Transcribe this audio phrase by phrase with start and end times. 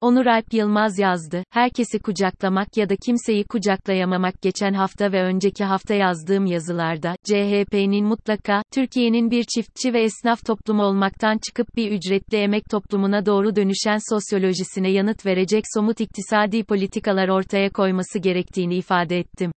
[0.00, 1.44] Onur Alp Yılmaz yazdı.
[1.50, 8.62] Herkesi kucaklamak ya da kimseyi kucaklayamamak geçen hafta ve önceki hafta yazdığım yazılarda, CHP'nin mutlaka,
[8.74, 14.90] Türkiye'nin bir çiftçi ve esnaf toplumu olmaktan çıkıp bir ücretli emek toplumuna doğru dönüşen sosyolojisine
[14.90, 19.52] yanıt verecek somut iktisadi politikalar ortaya koyması gerektiğini ifade ettim.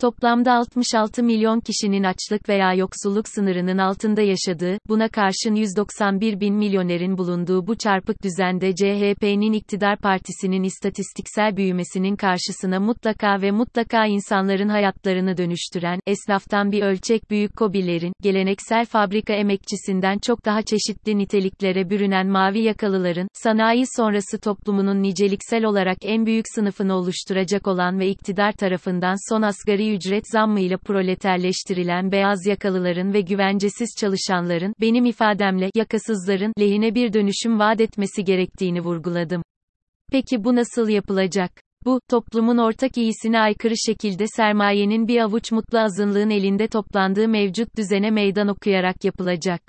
[0.00, 7.18] Toplamda 66 milyon kişinin açlık veya yoksulluk sınırının altında yaşadığı, buna karşın 191 bin milyonerin
[7.18, 15.36] bulunduğu bu çarpık düzende CHP'nin iktidar partisinin istatistiksel büyümesinin karşısına mutlaka ve mutlaka insanların hayatlarını
[15.36, 22.60] dönüştüren, esnaftan bir ölçek büyük kobilerin, geleneksel fabrika emekçisinden çok daha çeşitli niteliklere bürünen mavi
[22.60, 29.42] yakalıların, sanayi sonrası toplumunun niceliksel olarak en büyük sınıfını oluşturacak olan ve iktidar tarafından son
[29.42, 37.58] asgari ücret zammıyla proleterleştirilen beyaz yakalıların ve güvencesiz çalışanların, benim ifademle, yakasızların, lehine bir dönüşüm
[37.58, 39.42] vaat etmesi gerektiğini vurguladım.
[40.12, 41.50] Peki bu nasıl yapılacak?
[41.84, 48.10] Bu, toplumun ortak iyisine aykırı şekilde sermayenin bir avuç mutlu azınlığın elinde toplandığı mevcut düzene
[48.10, 49.60] meydan okuyarak yapılacak.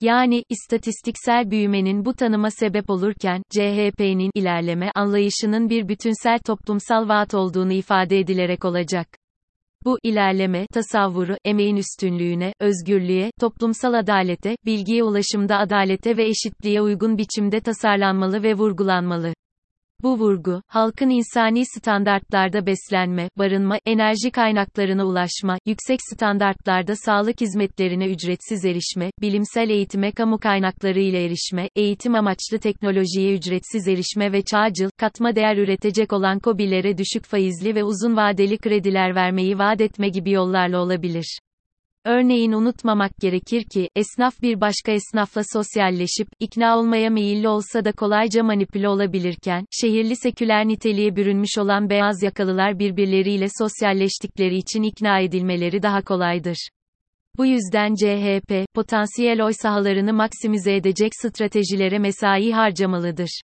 [0.00, 7.72] Yani, istatistiksel büyümenin bu tanıma sebep olurken, CHP'nin ilerleme anlayışının bir bütünsel toplumsal vaat olduğunu
[7.72, 9.19] ifade edilerek olacak.
[9.84, 17.60] Bu, ilerleme, tasavvuru, emeğin üstünlüğüne, özgürlüğe, toplumsal adalete, bilgiye ulaşımda adalete ve eşitliğe uygun biçimde
[17.60, 19.34] tasarlanmalı ve vurgulanmalı.
[20.02, 28.64] Bu vurgu, halkın insani standartlarda beslenme, barınma, enerji kaynaklarına ulaşma, yüksek standartlarda sağlık hizmetlerine ücretsiz
[28.64, 35.36] erişme, bilimsel eğitime kamu kaynakları ile erişme, eğitim amaçlı teknolojiye ücretsiz erişme ve çağcıl, katma
[35.36, 40.80] değer üretecek olan COBİ'lere düşük faizli ve uzun vadeli krediler vermeyi vaat etme gibi yollarla
[40.80, 41.38] olabilir.
[42.04, 48.42] Örneğin unutmamak gerekir ki, esnaf bir başka esnafla sosyalleşip, ikna olmaya meyilli olsa da kolayca
[48.42, 56.02] manipüle olabilirken, şehirli seküler niteliğe bürünmüş olan beyaz yakalılar birbirleriyle sosyalleştikleri için ikna edilmeleri daha
[56.02, 56.68] kolaydır.
[57.38, 63.39] Bu yüzden CHP, potansiyel oy sahalarını maksimize edecek stratejilere mesai harcamalıdır.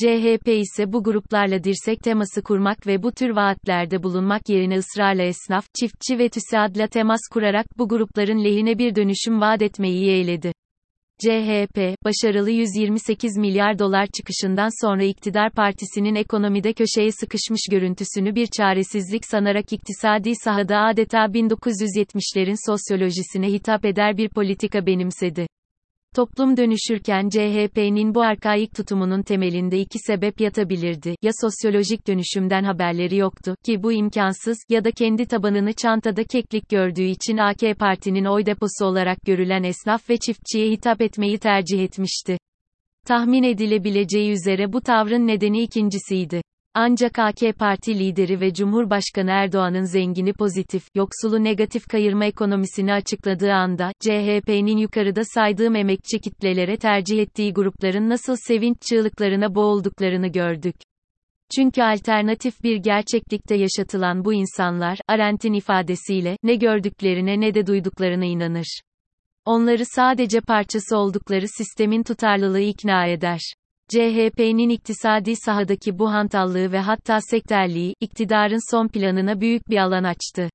[0.00, 5.64] CHP ise bu gruplarla dirsek teması kurmak ve bu tür vaatlerde bulunmak yerine ısrarla esnaf,
[5.80, 10.52] çiftçi ve TÜSİAD'la temas kurarak bu grupların lehine bir dönüşüm vaat etmeyi yeğledi.
[11.20, 19.24] CHP, başarılı 128 milyar dolar çıkışından sonra iktidar partisinin ekonomide köşeye sıkışmış görüntüsünü bir çaresizlik
[19.24, 25.46] sanarak iktisadi sahada adeta 1970'lerin sosyolojisine hitap eder bir politika benimsedi.
[26.16, 31.14] Toplum dönüşürken CHP'nin bu arkaik tutumunun temelinde iki sebep yatabilirdi.
[31.22, 37.02] Ya sosyolojik dönüşümden haberleri yoktu, ki bu imkansız, ya da kendi tabanını çantada keklik gördüğü
[37.04, 42.38] için AK Parti'nin oy deposu olarak görülen esnaf ve çiftçiye hitap etmeyi tercih etmişti.
[43.06, 46.42] Tahmin edilebileceği üzere bu tavrın nedeni ikincisiydi.
[46.74, 53.92] Ancak AK Parti lideri ve Cumhurbaşkanı Erdoğan'ın zengini pozitif, yoksulu negatif kayırma ekonomisini açıkladığı anda,
[54.00, 60.74] CHP'nin yukarıda saydığım emekçi kitlelere tercih ettiği grupların nasıl sevinç çığlıklarına boğulduklarını gördük.
[61.56, 68.80] Çünkü alternatif bir gerçeklikte yaşatılan bu insanlar, Arendt'in ifadesiyle, ne gördüklerine ne de duyduklarına inanır.
[69.44, 73.40] Onları sadece parçası oldukları sistemin tutarlılığı ikna eder.
[73.88, 80.50] CHP'nin iktisadi sahadaki bu hantallığı ve hatta sekterliği, iktidarın son planına büyük bir alan açtı.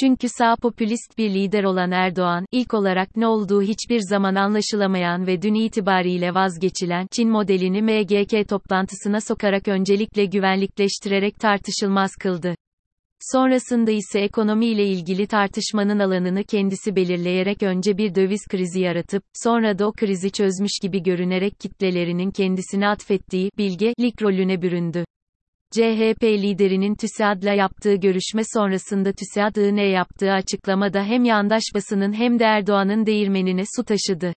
[0.00, 5.42] Çünkü sağ popülist bir lider olan Erdoğan, ilk olarak ne olduğu hiçbir zaman anlaşılamayan ve
[5.42, 12.54] dün itibariyle vazgeçilen Çin modelini MGK toplantısına sokarak öncelikle güvenlikleştirerek tartışılmaz kıldı.
[13.32, 19.78] Sonrasında ise ekonomi ile ilgili tartışmanın alanını kendisi belirleyerek önce bir döviz krizi yaratıp, sonra
[19.78, 25.04] da o krizi çözmüş gibi görünerek kitlelerinin kendisine atfettiği, bilge, rolüne büründü.
[25.70, 32.44] CHP liderinin TÜSİAD'la yaptığı görüşme sonrasında TÜSİAD ne yaptığı açıklamada hem yandaş basının hem de
[32.44, 34.32] Erdoğan'ın değirmenine su taşıdı.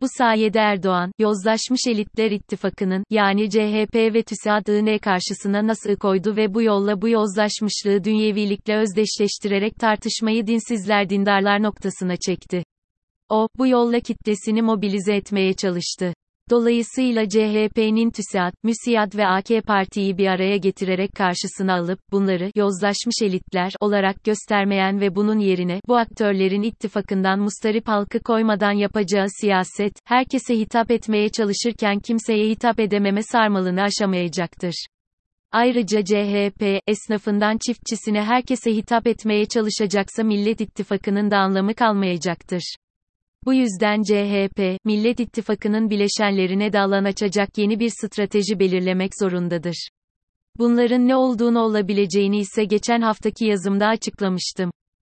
[0.00, 6.62] Bu sayede Erdoğan, yozlaşmış elitler ittifakının, yani CHP ve TÜSİAD-ın karşısına nasıl koydu ve bu
[6.62, 12.64] yolla bu yozlaşmışlığı dünyevilikle özdeşleştirerek tartışmayı dinsizler dindarlar noktasına çekti.
[13.28, 16.14] O, bu yolla kitlesini mobilize etmeye çalıştı.
[16.50, 23.72] Dolayısıyla CHP'nin TÜSİAD, MÜSİAD ve AK Parti'yi bir araya getirerek karşısına alıp, bunları, yozlaşmış elitler,
[23.80, 30.90] olarak göstermeyen ve bunun yerine, bu aktörlerin ittifakından mustarip halkı koymadan yapacağı siyaset, herkese hitap
[30.90, 34.86] etmeye çalışırken kimseye hitap edememe sarmalını aşamayacaktır.
[35.52, 42.76] Ayrıca CHP, esnafından çiftçisine herkese hitap etmeye çalışacaksa Millet İttifakı'nın da anlamı kalmayacaktır.
[43.46, 49.88] Bu yüzden CHP, Millet İttifakı'nın bileşenlerine de alan açacak yeni bir strateji belirlemek zorundadır.
[50.58, 54.70] Bunların ne olduğunu olabileceğini ise geçen haftaki yazımda açıklamıştım.